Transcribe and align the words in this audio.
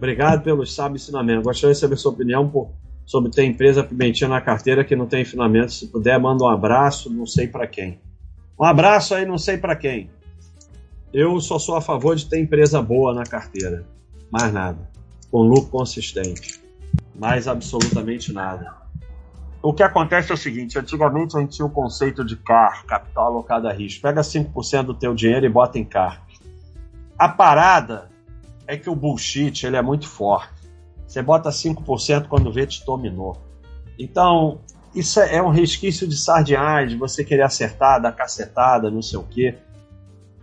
Obrigado 0.00 0.42
pelo 0.42 0.66
sábio 0.66 0.96
ensinamento. 0.96 1.42
Gostaria 1.42 1.74
de 1.74 1.78
saber 1.78 1.98
sua 1.98 2.10
opinião 2.10 2.48
por, 2.48 2.70
sobre 3.04 3.30
ter 3.30 3.44
empresa 3.44 3.84
pimentinha 3.84 4.30
na 4.30 4.40
carteira 4.40 4.82
que 4.82 4.96
não 4.96 5.06
tem 5.06 5.20
ensinamento. 5.20 5.70
Se 5.74 5.88
puder, 5.88 6.18
manda 6.18 6.42
um 6.42 6.48
abraço, 6.48 7.12
não 7.12 7.26
sei 7.26 7.46
para 7.46 7.66
quem. 7.66 8.00
Um 8.58 8.64
abraço 8.64 9.14
aí, 9.14 9.26
não 9.26 9.36
sei 9.36 9.58
para 9.58 9.76
quem. 9.76 10.08
Eu 11.12 11.38
só 11.38 11.58
sou 11.58 11.76
a 11.76 11.82
favor 11.82 12.16
de 12.16 12.24
ter 12.24 12.40
empresa 12.40 12.80
boa 12.80 13.12
na 13.12 13.24
carteira. 13.24 13.84
Mais 14.32 14.50
nada. 14.50 14.88
Com 15.30 15.42
lucro 15.42 15.68
consistente. 15.68 16.62
Mais 17.14 17.46
absolutamente 17.46 18.32
nada. 18.32 18.74
O 19.62 19.74
que 19.74 19.82
acontece 19.82 20.30
é 20.30 20.34
o 20.34 20.38
seguinte, 20.38 20.78
antigamente 20.78 21.36
a 21.36 21.40
gente 21.40 21.56
tinha 21.56 21.66
o 21.66 21.70
conceito 21.70 22.24
de 22.24 22.36
CAR, 22.36 22.86
capital 22.86 23.26
alocado 23.26 23.68
a 23.68 23.72
risco. 23.74 24.00
Pega 24.00 24.22
5% 24.22 24.82
do 24.82 24.94
teu 24.94 25.14
dinheiro 25.14 25.44
e 25.44 25.50
bota 25.50 25.78
em 25.78 25.84
CAR. 25.84 26.26
A 27.18 27.28
parada 27.28 28.08
é 28.70 28.76
que 28.76 28.88
o 28.88 28.94
bullshit 28.94 29.66
ele 29.66 29.76
é 29.76 29.82
muito 29.82 30.06
forte. 30.06 30.54
Você 31.06 31.20
bota 31.20 31.50
5% 31.50 32.28
quando 32.28 32.52
vê 32.52 32.66
te 32.66 32.84
dominou. 32.84 33.36
Então, 33.98 34.60
isso 34.94 35.18
é 35.20 35.42
um 35.42 35.50
resquício 35.50 36.06
de 36.06 36.16
sardinhagem, 36.16 36.90
de 36.90 36.96
você 36.96 37.24
querer 37.24 37.42
acertar, 37.42 38.00
dar 38.00 38.12
cacetada, 38.12 38.90
não 38.90 39.02
sei 39.02 39.18
o 39.18 39.24
quê. 39.24 39.56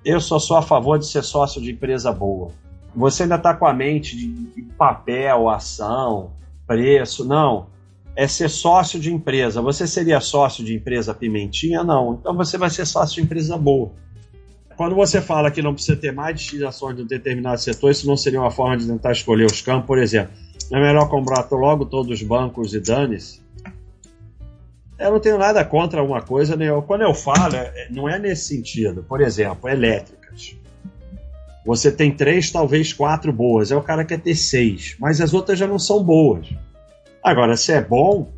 Eu 0.03 0.19
só 0.19 0.39
sou 0.39 0.57
a 0.57 0.61
favor 0.61 0.99
de 0.99 1.07
ser 1.07 1.23
sócio 1.23 1.61
de 1.61 1.71
empresa 1.71 2.11
boa. 2.11 2.51
Você 2.93 3.23
ainda 3.23 3.35
está 3.35 3.53
com 3.53 3.65
a 3.65 3.73
mente 3.73 4.17
de 4.17 4.61
papel, 4.77 5.49
ação, 5.49 6.33
preço. 6.65 7.23
Não 7.23 7.67
é 8.17 8.27
ser 8.27 8.49
sócio 8.49 8.99
de 8.99 9.13
empresa. 9.13 9.61
Você 9.61 9.85
seria 9.85 10.19
sócio 10.19 10.65
de 10.65 10.75
empresa 10.75 11.13
pimentinha? 11.13 11.83
Não. 11.83 12.15
Então 12.19 12.35
você 12.35 12.57
vai 12.57 12.69
ser 12.71 12.85
sócio 12.85 13.15
de 13.15 13.21
empresa 13.21 13.55
boa. 13.55 13.91
Quando 14.77 14.95
você 14.95 15.19
fala 15.19 15.49
que 15.49 15.59
não 15.59 15.73
precisa 15.73 15.97
ter 15.97 16.13
mais 16.13 16.39
de 16.39 16.43
X 16.43 16.61
ações 16.61 16.95
de 16.95 17.01
um 17.01 17.05
determinado 17.07 17.59
setor, 17.59 17.89
isso 17.89 18.05
não 18.05 18.15
seria 18.15 18.39
uma 18.39 18.51
forma 18.51 18.77
de 18.77 18.85
tentar 18.85 19.11
escolher 19.11 19.45
os 19.45 19.59
campos, 19.59 19.87
por 19.87 19.97
exemplo. 19.97 20.31
É 20.71 20.79
melhor 20.79 21.09
comprar 21.09 21.47
logo 21.51 21.83
todos 21.83 22.11
os 22.11 22.21
bancos 22.21 22.75
e 22.75 22.79
dane-se? 22.79 23.41
Eu 24.99 25.11
não 25.11 25.19
tenho 25.19 25.39
nada 25.39 25.65
contra 25.65 25.99
alguma 25.99 26.21
coisa, 26.21 26.55
né? 26.55 26.67
quando 26.85 27.01
eu 27.01 27.13
falo, 27.13 27.55
é, 27.55 27.87
não 27.89 28.07
é 28.07 28.19
nesse 28.19 28.55
sentido. 28.55 29.03
Por 29.03 29.19
exemplo, 29.19 29.67
elétricas. 29.67 30.55
Você 31.65 31.91
tem 31.91 32.11
três, 32.11 32.51
talvez 32.51 32.93
quatro 32.93 33.33
boas. 33.33 33.71
É 33.71 33.75
o 33.75 33.81
cara 33.81 34.05
quer 34.05 34.19
ter 34.19 34.35
seis, 34.35 34.95
mas 34.99 35.19
as 35.19 35.33
outras 35.33 35.57
já 35.57 35.65
não 35.65 35.79
são 35.79 36.03
boas. 36.03 36.47
Agora, 37.23 37.57
se 37.57 37.71
é 37.71 37.81
bom, 37.81 38.31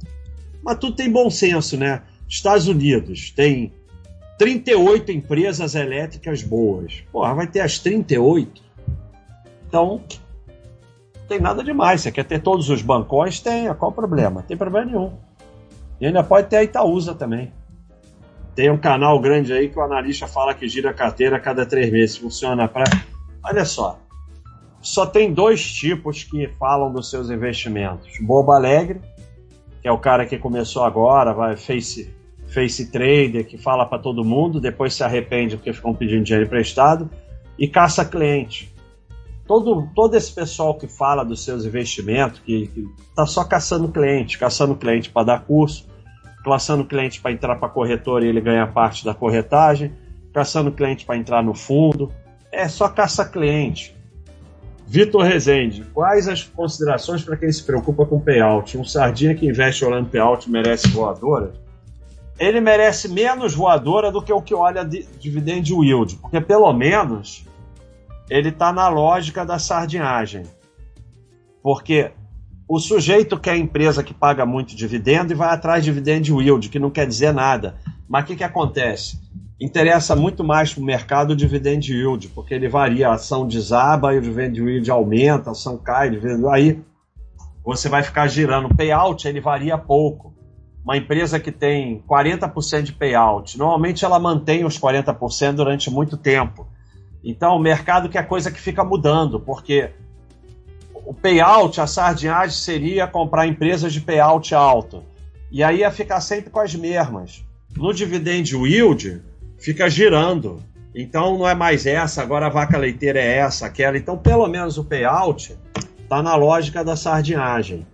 mas 0.64 0.78
tudo 0.78 0.96
tem 0.96 1.12
bom 1.12 1.30
senso, 1.30 1.78
né? 1.78 2.02
Estados 2.30 2.68
Unidos 2.68 3.32
tem 3.32 3.74
38 4.40 5.12
empresas 5.12 5.76
elétricas 5.76 6.42
boas. 6.42 7.04
Porra, 7.12 7.36
vai 7.36 7.46
ter 7.46 7.60
as 7.60 7.78
38. 7.78 8.64
Então, 9.68 10.02
tem 11.28 11.40
nada 11.40 11.64
demais. 11.64 12.02
Você 12.02 12.12
quer 12.12 12.24
ter 12.24 12.42
todos 12.42 12.70
os 12.70 12.82
bancões? 12.82 13.40
Tenha. 13.40 13.76
Qual 13.76 13.92
o 13.92 13.94
problema? 13.94 14.42
Não 14.42 14.48
tem 14.48 14.58
problema 14.58 14.88
nenhum. 14.88 15.14
E 16.02 16.08
ainda 16.08 16.24
pode 16.24 16.48
ter 16.48 16.56
a 16.56 16.64
Itaúsa 16.64 17.14
também. 17.14 17.54
Tem 18.56 18.72
um 18.72 18.78
canal 18.78 19.20
grande 19.20 19.54
aí 19.54 19.70
que 19.70 19.78
o 19.78 19.82
analista 19.84 20.28
fala 20.28 20.56
que 20.56 20.68
gira 20.68 20.90
a 20.90 20.94
carteira 20.94 21.38
a 21.38 21.40
cada 21.40 21.68
três 21.68 21.92
meses. 21.92 22.18
Funciona 22.18 22.68
para. 22.68 22.86
Olha 23.44 23.64
só 23.64 24.00
só 24.82 25.06
tem 25.06 25.34
dois 25.34 25.72
tipos 25.74 26.24
que 26.24 26.48
falam 26.60 26.92
dos 26.92 27.10
seus 27.10 27.30
investimentos. 27.30 28.10
Bobo 28.22 28.52
Alegre, 28.52 29.02
que 29.82 29.88
é 29.88 29.92
o 29.92 29.98
cara 29.98 30.26
que 30.26 30.38
começou 30.38 30.84
agora, 30.84 31.34
vai 31.34 31.58
face, 31.58 32.14
face 32.50 32.92
trader, 32.92 33.46
que 33.46 33.58
fala 33.58 33.86
para 33.86 34.00
todo 34.00 34.24
mundo, 34.24 34.60
depois 34.60 34.94
se 34.94 35.04
arrepende 35.04 35.56
porque 35.56 35.74
ficam 35.74 35.94
pedindo 35.94 36.24
dinheiro 36.24 36.46
emprestado, 36.46 37.10
e 37.58 37.68
caça 37.68 38.04
cliente. 38.06 38.74
Todo, 39.48 39.90
todo 39.96 40.16
esse 40.16 40.34
pessoal 40.34 40.78
que 40.78 40.88
fala 40.88 41.24
dos 41.24 41.44
seus 41.44 41.66
investimentos, 41.66 42.40
que, 42.40 42.70
está 43.10 43.26
só 43.26 43.44
caçando 43.44 43.88
cliente, 43.90 44.38
caçando 44.38 44.76
cliente 44.76 45.10
para 45.10 45.26
dar 45.26 45.42
curso, 45.42 45.88
caçando 46.44 46.86
cliente 46.86 47.20
para 47.20 47.32
entrar 47.32 47.56
para 47.56 47.70
corretora 47.70 48.26
e 48.26 48.30
ele 48.30 48.42
ganha 48.42 48.68
parte 48.68 49.04
da 49.04 49.14
corretagem, 49.14 49.92
caçando 50.34 50.72
cliente 50.72 51.06
para 51.06 51.18
entrar 51.18 51.44
no 51.44 51.54
fundo, 51.54 52.12
é 52.52 52.68
só 52.68 52.88
caça 52.88 53.26
cliente 53.26 53.98
Vitor 54.92 55.22
Rezende, 55.22 55.86
quais 55.94 56.28
as 56.28 56.44
considerações 56.44 57.22
para 57.22 57.38
quem 57.38 57.52
se 57.52 57.64
preocupa 57.64 58.08
com 58.08 58.20
payout? 58.20 58.76
Um 58.76 58.84
sardinha 58.84 59.36
que 59.36 59.46
investe 59.46 59.86
olhando 59.86 60.10
payout 60.10 60.50
merece 60.50 60.88
voadora? 60.88 61.54
Ele 62.40 62.62
merece 62.62 63.10
menos 63.10 63.54
voadora 63.54 64.12
do 64.12 64.22
que 64.22 64.32
o 64.32 64.42
que 64.42 64.56
olha 64.56 64.84
de 64.86 65.06
dividend 65.20 65.72
yield, 65.74 66.16
porque 66.18 66.40
pelo 66.40 66.72
menos 66.72 67.46
ele 68.30 68.50
está 68.50 68.72
na 68.72 68.88
lógica 68.88 69.46
da 69.46 69.60
sardinhagem. 69.60 70.44
Porque 71.62 72.12
o 72.68 72.80
sujeito 72.80 73.38
quer 73.38 73.58
empresa 73.58 74.04
que 74.04 74.14
paga 74.14 74.46
muito 74.46 74.76
dividendo 74.76 75.34
e 75.34 75.36
vai 75.36 75.50
atrás 75.50 75.84
de 75.84 75.92
dividend 75.92 76.32
yield, 76.32 76.70
que 76.70 76.80
não 76.80 76.90
quer 76.90 77.06
dizer 77.06 77.34
nada. 77.34 77.76
Mas 78.08 78.24
o 78.24 78.28
que, 78.28 78.38
que 78.38 78.44
acontece? 78.44 79.20
interessa 79.60 80.16
muito 80.16 80.44
mais 80.44 80.74
para 80.74 80.82
o 80.82 80.86
mercado 80.86 81.32
o 81.32 81.36
dividend 81.36 81.92
yield, 81.92 82.30
porque 82.30 82.54
ele 82.54 82.70
varia, 82.70 83.10
a 83.10 83.14
ação 83.14 83.46
desaba 83.46 84.14
e 84.14 84.18
o 84.18 84.22
dividend 84.22 84.58
yield 84.62 84.90
aumenta, 84.90 85.50
a 85.50 85.52
ação 85.52 85.78
cai, 85.78 86.10
dividend, 86.10 86.48
aí 86.48 86.82
você 87.64 87.90
vai 87.90 88.02
ficar 88.02 88.28
girando. 88.28 88.68
O 88.68 88.76
payout 88.76 89.28
ele 89.28 89.42
varia 89.42 89.78
pouco. 89.78 90.34
Uma 90.90 90.98
empresa 90.98 91.40
que 91.40 91.52
tem 91.52 92.04
40% 92.10 92.82
de 92.82 92.94
payout, 92.94 93.60
normalmente 93.60 94.04
ela 94.04 94.18
mantém 94.18 94.66
os 94.66 94.80
40% 94.80 95.54
durante 95.54 95.88
muito 95.88 96.18
tempo. 96.18 96.68
Então 97.24 97.56
o 97.56 97.60
mercado 97.60 98.10
que 98.10 98.18
é 98.18 98.24
coisa 98.24 98.50
que 98.50 98.60
fica 98.60 98.84
mudando, 98.84 99.40
porque 99.40 99.92
o 101.06 101.14
payout, 101.14 101.80
a 101.80 101.86
sardinhagem 101.86 102.58
seria 102.58 103.06
comprar 103.06 103.46
empresas 103.46 103.94
de 103.94 104.02
payout 104.02 104.56
alto. 104.56 105.04
E 105.52 105.64
aí 105.64 105.82
ia 105.82 105.92
ficar 105.92 106.22
sempre 106.22 106.50
com 106.50 106.60
as 106.60 106.74
mesmas. 106.74 107.46
No 107.78 107.94
dividend 107.94 108.52
yield, 108.56 109.22
fica 109.60 109.88
girando. 109.88 110.58
Então 110.96 111.38
não 111.38 111.48
é 111.48 111.54
mais 111.54 111.86
essa, 111.86 112.24
agora 112.24 112.48
a 112.48 112.50
vaca 112.50 112.80
leiteira 112.80 113.20
é 113.20 113.38
essa, 113.38 113.68
aquela. 113.68 113.96
Então 113.96 114.18
pelo 114.18 114.48
menos 114.48 114.80
o 114.80 114.84
payout 114.84 115.56
está 116.02 116.24
na 116.24 116.34
lógica 116.34 116.84
da 116.84 116.96
sardinhagem. 116.96 117.86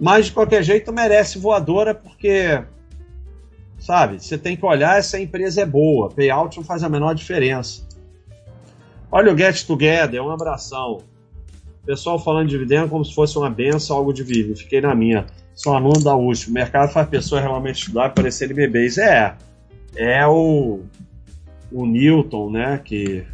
Mas 0.00 0.26
de 0.26 0.32
qualquer 0.32 0.62
jeito 0.62 0.92
merece 0.92 1.38
voadora 1.38 1.94
porque, 1.94 2.62
sabe, 3.78 4.22
você 4.22 4.36
tem 4.36 4.56
que 4.56 4.64
olhar 4.64 4.98
essa 4.98 5.20
empresa 5.20 5.62
é 5.62 5.66
boa. 5.66 6.10
Payout 6.10 6.56
não 6.56 6.64
faz 6.64 6.82
a 6.82 6.88
menor 6.88 7.14
diferença. 7.14 7.86
Olha 9.10 9.32
o 9.32 9.36
Get 9.36 9.64
Together, 9.64 10.22
um 10.22 10.30
abração. 10.30 11.02
Pessoal 11.84 12.18
falando 12.18 12.46
de 12.46 12.52
dividendo 12.52 12.88
como 12.88 13.04
se 13.04 13.14
fosse 13.14 13.36
uma 13.36 13.50
benção, 13.50 13.96
algo 13.96 14.12
divino. 14.12 14.56
Fiquei 14.56 14.80
na 14.80 14.94
minha. 14.94 15.26
Sou 15.54 15.74
aluno 15.74 16.02
da 16.02 16.16
USP. 16.16 16.50
O 16.50 16.54
mercado 16.54 16.92
faz 16.92 17.08
pessoas 17.08 17.42
realmente 17.42 17.80
estudar 17.80 18.06
e 18.06 18.14
parecerem 18.14 18.54
bebês. 18.54 18.98
É, 18.98 19.36
é 19.96 20.26
o 20.26 20.80
o 21.72 21.86
Newton, 21.86 22.50
né, 22.50 22.80
que 22.84 23.24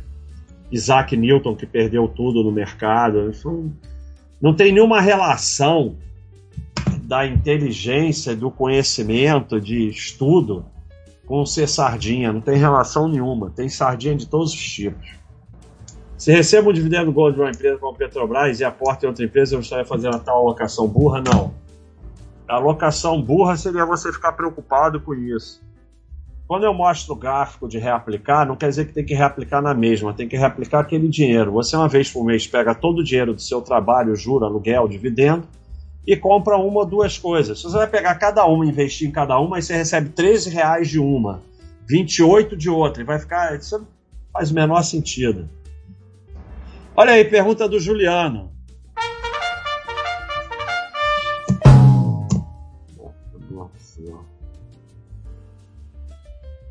Isaac 0.70 1.16
Newton 1.16 1.56
que 1.56 1.66
perdeu 1.66 2.06
tudo 2.08 2.42
no 2.44 2.52
mercado, 2.52 3.32
não 4.40 4.54
tem 4.54 4.72
nenhuma 4.72 5.00
relação 5.00 5.96
da 7.08 7.26
inteligência, 7.26 8.36
do 8.36 8.50
conhecimento, 8.50 9.58
de 9.58 9.88
estudo 9.88 10.66
com 11.24 11.46
ser 11.46 11.66
sardinha, 11.66 12.30
não 12.30 12.42
tem 12.42 12.58
relação 12.58 13.08
nenhuma, 13.08 13.48
tem 13.48 13.66
sardinha 13.66 14.14
de 14.14 14.26
todos 14.26 14.52
os 14.52 14.60
tipos. 14.60 15.08
Se 16.18 16.30
recebo 16.30 16.68
um 16.68 16.72
dividendo 16.72 17.10
gold 17.10 17.34
de 17.34 17.40
uma 17.40 17.48
empresa 17.48 17.78
como 17.78 17.94
a 17.94 17.96
Petrobras 17.96 18.60
e 18.60 18.64
aporta 18.64 19.06
em 19.06 19.08
outra 19.08 19.24
empresa, 19.24 19.54
eu 19.54 19.60
estaria 19.60 19.86
fazendo 19.86 20.16
a 20.16 20.18
tal 20.18 20.36
alocação 20.36 20.86
burra? 20.86 21.22
Não. 21.22 21.54
A 22.46 22.56
alocação 22.56 23.22
burra 23.22 23.56
seria 23.56 23.86
você 23.86 24.12
ficar 24.12 24.32
preocupado 24.32 25.00
com 25.00 25.14
isso. 25.14 25.62
Quando 26.46 26.64
eu 26.64 26.74
mostro 26.74 27.14
o 27.14 27.16
gráfico 27.16 27.66
de 27.66 27.78
reaplicar, 27.78 28.46
não 28.46 28.54
quer 28.54 28.68
dizer 28.68 28.86
que 28.86 28.92
tem 28.92 29.04
que 29.06 29.14
reaplicar 29.14 29.62
na 29.62 29.72
mesma, 29.72 30.12
tem 30.12 30.28
que 30.28 30.36
reaplicar 30.36 30.82
aquele 30.82 31.08
dinheiro. 31.08 31.52
Você, 31.52 31.74
uma 31.74 31.88
vez 31.88 32.10
por 32.10 32.22
mês, 32.22 32.46
pega 32.46 32.74
todo 32.74 32.98
o 32.98 33.04
dinheiro 33.04 33.32
do 33.32 33.40
seu 33.40 33.62
trabalho, 33.62 34.14
juro, 34.14 34.44
aluguel, 34.44 34.86
dividendo, 34.86 35.48
e 36.08 36.16
compra 36.16 36.56
uma 36.56 36.80
ou 36.80 36.86
duas 36.86 37.18
coisas. 37.18 37.62
Você 37.62 37.76
vai 37.76 37.86
pegar 37.86 38.14
cada 38.14 38.46
uma 38.46 38.64
e 38.64 38.70
investir 38.70 39.06
em 39.06 39.12
cada 39.12 39.38
uma, 39.38 39.56
aí 39.56 39.62
você 39.62 39.76
recebe 39.76 40.08
13 40.08 40.48
reais 40.48 40.88
de 40.88 40.98
uma, 40.98 41.42
28 41.86 42.56
de 42.56 42.70
outra, 42.70 43.02
e 43.02 43.04
vai 43.04 43.18
ficar. 43.18 43.54
Isso 43.54 43.86
faz 44.32 44.50
o 44.50 44.54
menor 44.54 44.82
sentido. 44.82 45.50
Olha 46.96 47.12
aí, 47.12 47.26
pergunta 47.26 47.68
do 47.68 47.78
Juliano. 47.78 48.56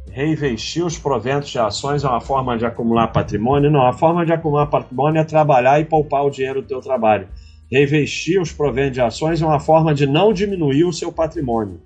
reinvestir 0.10 0.84
os 0.84 0.98
proventos 0.98 1.50
de 1.50 1.60
ações 1.60 2.04
é 2.04 2.08
uma 2.08 2.20
forma 2.20 2.58
de 2.58 2.66
acumular 2.66 3.10
patrimônio? 3.10 3.70
Não, 3.70 3.86
a 3.86 3.94
forma 3.94 4.26
de 4.26 4.34
acumular 4.34 4.66
patrimônio 4.66 5.22
é 5.22 5.24
trabalhar 5.24 5.80
e 5.80 5.86
poupar 5.86 6.26
o 6.26 6.32
dinheiro 6.32 6.60
do 6.60 6.68
teu 6.68 6.82
trabalho. 6.82 7.28
Reinvestir 7.70 8.42
os 8.42 8.52
proventos 8.52 8.94
de 8.94 9.02
ações 9.02 9.42
é 9.42 9.46
uma 9.46 9.60
forma 9.60 9.94
de 9.94 10.08
não 10.08 10.32
diminuir 10.32 10.86
o 10.86 10.94
seu 10.94 11.12
patrimônio. 11.12 11.82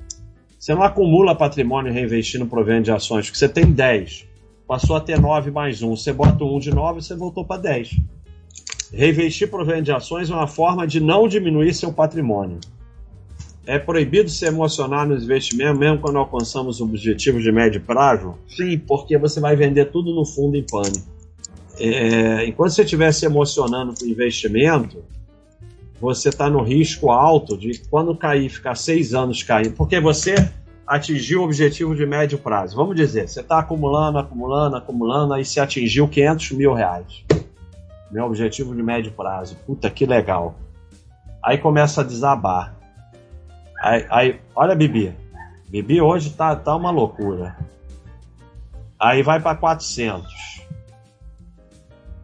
Você 0.60 0.76
não 0.76 0.84
acumula 0.84 1.34
patrimônio 1.34 1.92
reinvestindo 1.92 2.46
provento 2.46 2.84
de 2.84 2.92
ações, 2.92 3.26
porque 3.26 3.40
você 3.40 3.50
tem 3.50 3.66
10. 3.66 4.28
Passou 4.68 4.96
a 4.96 5.02
ter 5.02 5.20
9 5.20 5.50
mais 5.50 5.82
1. 5.82 5.96
Você 5.98 6.14
bota 6.14 6.44
um 6.44 6.60
de 6.60 6.70
9 6.70 7.00
e 7.00 7.04
você 7.04 7.16
voltou 7.16 7.44
para 7.44 7.62
10. 7.62 8.00
Reinvestir 8.94 9.50
por 9.50 9.66
venda 9.66 9.82
de 9.82 9.92
ações 9.92 10.30
é 10.30 10.34
uma 10.34 10.48
forma 10.48 10.86
de 10.86 11.00
não 11.00 11.28
diminuir 11.28 11.74
seu 11.74 11.92
patrimônio. 11.92 12.60
É 13.66 13.80
proibido 13.80 14.30
se 14.30 14.46
emocionar 14.46 15.08
nos 15.08 15.24
investimentos, 15.24 15.80
mesmo 15.80 16.00
quando 16.00 16.18
alcançamos 16.18 16.80
objetivos 16.80 17.42
de 17.42 17.52
médio 17.52 17.82
prazo? 17.82 18.36
Sim, 18.48 18.78
porque 18.78 19.18
você 19.18 19.40
vai 19.40 19.56
vender 19.56 19.86
tudo 19.86 20.14
no 20.14 20.26
fundo 20.26 20.58
em 20.58 20.64
pânico. 20.64 21.08
É, 21.80 22.46
enquanto 22.46 22.72
você 22.72 22.84
estiver 22.84 23.12
se 23.12 23.26
emocionando 23.26 23.94
com 23.98 24.06
o 24.06 24.10
investimento, 24.10 25.04
você 26.02 26.30
está 26.30 26.50
no 26.50 26.64
risco 26.64 27.12
alto 27.12 27.56
de 27.56 27.80
quando 27.88 28.16
cair, 28.16 28.50
ficar 28.50 28.74
seis 28.74 29.14
anos 29.14 29.44
caindo, 29.44 29.76
porque 29.76 30.00
você 30.00 30.34
atingiu 30.88 31.42
o 31.42 31.44
objetivo 31.46 31.96
de 31.96 32.06
médio 32.08 32.40
prazo. 32.40 32.76
Vamos 32.76 32.96
dizer, 32.96 33.30
você 33.30 33.42
está 33.42 33.60
acumulando, 33.60 34.18
acumulando, 34.18 34.76
acumulando, 34.76 35.36
aí 35.36 35.46
você 35.46 35.60
atingiu 35.60 36.08
500 36.08 36.52
mil 36.54 36.74
reais. 36.74 37.24
Meu 38.12 38.26
objetivo 38.26 38.76
de 38.76 38.82
médio 38.82 39.12
prazo. 39.12 39.56
Puta, 39.66 39.90
que 39.92 40.08
legal. 40.08 40.56
Aí 41.42 41.60
começa 41.60 42.02
a 42.02 42.04
desabar. 42.04 42.76
Aí, 43.80 44.06
aí 44.10 44.42
olha 44.56 44.74
a 44.74 44.76
Bibi. 44.76 45.16
Bibi 45.70 46.02
hoje 46.02 46.32
tá, 46.32 46.56
tá 46.56 46.76
uma 46.76 46.90
loucura. 46.90 47.56
Aí 49.00 49.22
vai 49.22 49.40
para 49.40 49.56
400. 49.56 50.28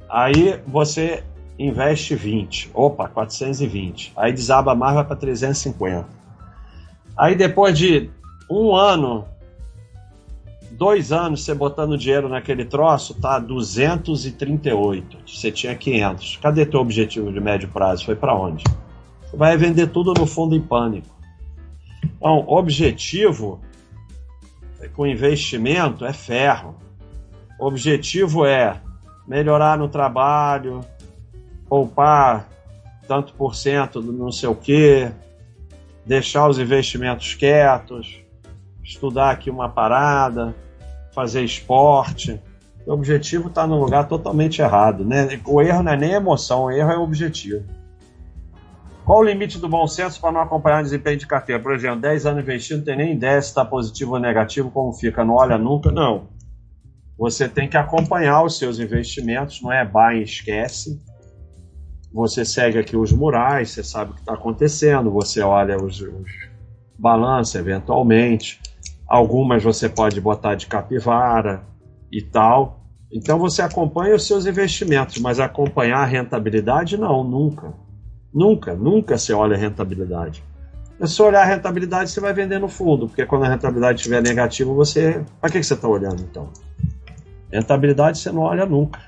Aí 0.09 0.59
você 0.67 1.23
investe 1.57 2.15
20. 2.15 2.71
Opa, 2.73 3.07
420. 3.07 4.13
Aí 4.15 4.31
desaba 4.31 4.75
mais, 4.75 4.95
vai 4.95 5.05
para 5.05 5.15
350. 5.15 6.05
Aí 7.17 7.35
depois 7.35 7.77
de 7.77 8.09
um 8.49 8.75
ano, 8.75 9.25
dois 10.71 11.11
anos 11.11 11.43
você 11.43 11.53
botando 11.53 11.97
dinheiro 11.97 12.29
naquele 12.29 12.63
troço, 12.63 13.13
tá 13.15 13.39
238. 13.39 15.17
Você 15.25 15.51
tinha 15.51 15.75
500. 15.75 16.37
Cadê 16.37 16.65
teu 16.65 16.79
objetivo 16.79 17.31
de 17.31 17.39
médio 17.39 17.69
prazo? 17.69 18.05
Foi 18.05 18.15
para 18.15 18.35
onde? 18.35 18.63
Vai 19.33 19.57
vender 19.57 19.87
tudo 19.87 20.13
no 20.13 20.25
fundo 20.25 20.55
em 20.55 20.61
pânico. 20.61 21.15
Então, 22.03 22.45
objetivo 22.47 23.59
com 24.93 25.05
investimento 25.07 26.05
é 26.05 26.13
ferro. 26.13 26.75
Objetivo 27.59 28.45
é 28.45 28.79
melhorar 29.27 29.77
no 29.77 29.89
trabalho, 29.89 30.81
poupar 31.67 32.47
tanto 33.07 33.33
por 33.33 33.55
cento 33.55 34.01
do 34.01 34.11
não 34.11 34.31
sei 34.31 34.49
o 34.49 34.55
quê, 34.55 35.11
deixar 36.05 36.47
os 36.47 36.59
investimentos 36.59 37.33
quietos, 37.35 38.21
estudar 38.83 39.31
aqui 39.31 39.49
uma 39.49 39.69
parada, 39.69 40.55
fazer 41.13 41.43
esporte. 41.43 42.39
O 42.85 42.93
objetivo 42.93 43.47
está 43.49 43.65
no 43.65 43.79
lugar 43.79 44.07
totalmente 44.07 44.61
errado. 44.61 45.03
Né? 45.03 45.41
O 45.45 45.61
erro 45.61 45.83
não 45.83 45.91
é 45.91 45.97
nem 45.97 46.11
emoção, 46.11 46.65
o 46.65 46.71
erro 46.71 46.91
é 46.91 46.97
o 46.97 47.01
objetivo. 47.01 47.65
Qual 49.05 49.19
o 49.19 49.23
limite 49.23 49.57
do 49.57 49.69
bom 49.69 49.87
senso 49.87 50.19
para 50.19 50.33
não 50.33 50.41
acompanhar 50.41 50.81
o 50.81 50.83
desempenho 50.83 51.17
de 51.17 51.25
carteira? 51.25 51.61
Por 51.63 51.73
exemplo, 51.73 52.01
10 52.01 52.25
anos 52.25 52.43
investindo, 52.43 52.79
não 52.79 52.85
tem 52.85 52.97
nem 52.97 53.13
ideia 53.13 53.41
se 53.41 53.47
está 53.47 53.63
positivo 53.63 54.13
ou 54.13 54.19
negativo, 54.19 54.69
como 54.69 54.91
fica, 54.91 55.23
não 55.23 55.35
olha 55.35 55.57
nunca. 55.57 55.89
Não. 55.91 56.27
Você 57.17 57.47
tem 57.47 57.69
que 57.69 57.77
acompanhar 57.77 58.43
os 58.43 58.57
seus 58.57 58.79
investimentos, 58.79 59.61
não 59.61 59.71
é 59.71 59.85
buy 59.85 60.19
e 60.19 60.23
esquece. 60.23 61.01
Você 62.13 62.45
segue 62.45 62.77
aqui 62.77 62.95
os 62.95 63.11
murais, 63.11 63.71
você 63.71 63.83
sabe 63.83 64.11
o 64.11 64.13
que 64.13 64.21
está 64.21 64.33
acontecendo, 64.33 65.11
você 65.11 65.41
olha 65.41 65.77
os, 65.77 65.99
os 66.01 66.31
balanços 66.97 67.55
eventualmente. 67.55 68.59
Algumas 69.07 69.63
você 69.63 69.87
pode 69.87 70.19
botar 70.19 70.55
de 70.55 70.67
capivara 70.67 71.63
e 72.11 72.21
tal. 72.21 72.81
Então 73.11 73.39
você 73.39 73.61
acompanha 73.61 74.15
os 74.15 74.25
seus 74.25 74.45
investimentos, 74.45 75.17
mas 75.19 75.39
acompanhar 75.39 75.99
a 75.99 76.05
rentabilidade, 76.05 76.97
não, 76.97 77.23
nunca. 77.23 77.73
Nunca, 78.33 78.75
nunca 78.75 79.17
você 79.17 79.33
olha 79.33 79.55
a 79.55 79.59
rentabilidade. 79.59 80.43
Se 81.05 81.21
olhar 81.21 81.43
a 81.43 81.45
rentabilidade, 81.45 82.09
você 82.09 82.19
vai 82.19 82.33
vender 82.33 82.59
no 82.59 82.67
fundo, 82.67 83.07
porque 83.07 83.25
quando 83.25 83.45
a 83.45 83.49
rentabilidade 83.49 83.99
estiver 83.99 84.21
negativa, 84.21 84.73
você. 84.73 85.23
Para 85.39 85.51
que, 85.51 85.59
que 85.59 85.65
você 85.65 85.75
está 85.75 85.87
olhando 85.87 86.21
então? 86.21 86.49
Rentabilidade 87.51 88.17
você 88.17 88.31
não 88.31 88.41
olha 88.41 88.65
nunca. 88.65 88.99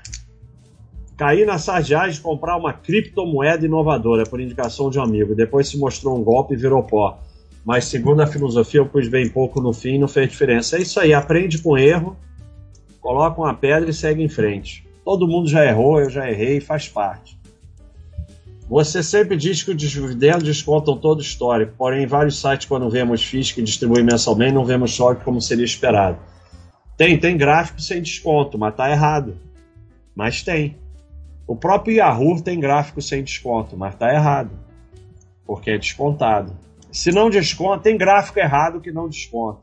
Cair 1.20 1.46
na 1.46 1.58
sarjagem 1.58 2.14
de 2.14 2.20
comprar 2.22 2.56
uma 2.56 2.72
criptomoeda 2.72 3.66
inovadora 3.66 4.24
por 4.24 4.40
indicação 4.40 4.88
de 4.88 4.98
um 4.98 5.02
amigo. 5.02 5.34
Depois 5.34 5.68
se 5.68 5.76
mostrou 5.76 6.18
um 6.18 6.24
golpe 6.24 6.54
e 6.54 6.56
virou 6.56 6.82
pó 6.82 7.18
mas 7.64 7.84
segundo 7.84 8.22
a 8.22 8.26
filosofia 8.26 8.80
eu 8.80 8.86
pus 8.86 9.06
bem 9.06 9.28
pouco 9.28 9.60
no 9.60 9.72
fim 9.72 9.96
e 9.96 9.98
não 9.98 10.08
fez 10.08 10.30
diferença. 10.30 10.76
É 10.76 10.80
isso 10.80 10.98
aí, 10.98 11.12
aprende 11.12 11.58
com 11.58 11.76
erro, 11.76 12.16
coloca 13.00 13.38
uma 13.40 13.54
pedra 13.54 13.90
e 13.90 13.94
segue 13.94 14.22
em 14.22 14.28
frente. 14.28 14.86
Todo 15.04 15.28
mundo 15.28 15.48
já 15.48 15.64
errou, 15.64 16.00
eu 16.00 16.08
já 16.08 16.28
errei, 16.28 16.60
faz 16.60 16.88
parte. 16.88 17.38
Você 18.68 19.02
sempre 19.02 19.36
diz 19.36 19.62
que 19.62 19.72
os 19.72 19.76
dividendos 19.76 20.44
descontam 20.44 20.96
todo 20.96 21.18
o 21.18 21.22
histórico, 21.22 21.74
porém 21.76 22.04
em 22.04 22.06
vários 22.06 22.40
sites 22.40 22.66
quando 22.66 22.88
vemos 22.88 23.22
FIIs 23.22 23.52
que 23.52 23.60
distribuem 23.60 24.04
mensalmente 24.04 24.54
não 24.54 24.64
vemos 24.64 24.92
choque 24.92 25.24
como 25.24 25.40
seria 25.40 25.64
esperado. 25.64 26.18
Tem, 26.96 27.18
tem 27.18 27.36
gráfico 27.36 27.80
sem 27.80 28.00
desconto, 28.00 28.56
mas 28.56 28.74
tá 28.74 28.90
errado. 28.90 29.36
Mas 30.14 30.42
tem. 30.42 30.76
O 31.50 31.56
próprio 31.56 31.96
Yahoo 31.96 32.40
tem 32.40 32.60
gráfico 32.60 33.02
sem 33.02 33.24
desconto, 33.24 33.76
mas 33.76 33.96
tá 33.96 34.14
errado. 34.14 34.52
Porque 35.44 35.72
é 35.72 35.78
descontado. 35.78 36.56
Se 36.92 37.10
não 37.10 37.28
desconta, 37.28 37.82
tem 37.82 37.98
gráfico 37.98 38.38
errado 38.38 38.80
que 38.80 38.92
não 38.92 39.08
desconta. 39.08 39.58